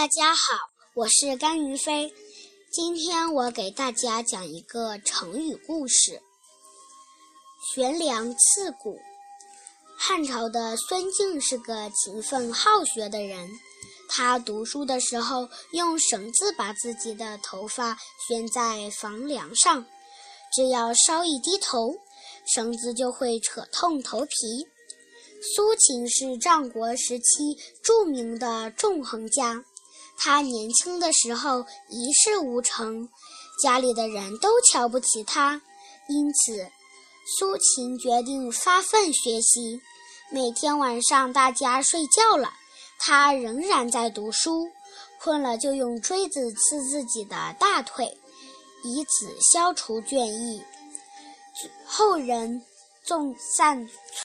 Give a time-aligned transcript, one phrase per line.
[0.00, 0.56] 大家好，
[0.94, 2.10] 我是甘云飞。
[2.72, 6.22] 今天我给大家讲一个成语故事
[7.74, 8.98] “悬梁刺股”。
[9.98, 13.46] 汉朝的孙敬是个勤奋好学的人，
[14.08, 19.84] 他读书的时候用绳子把自己的头发悬在房梁上，
[20.56, 21.94] 只要稍一低头，
[22.54, 24.66] 绳子就会扯痛头皮。
[25.54, 29.62] 苏秦是战国时期著名的纵横家。
[30.22, 33.08] 他年轻的时候一事无成，
[33.62, 35.62] 家里的人都瞧不起他，
[36.08, 36.68] 因此
[37.38, 39.80] 苏秦决定发奋学习。
[40.30, 42.52] 每天晚上大家睡觉了，
[42.98, 44.68] 他仍然在读书，
[45.22, 48.18] 困了就用锥子刺自己的大腿，
[48.84, 50.62] 以此消除倦意。
[51.86, 52.62] 后人
[53.04, 53.88] 纵散。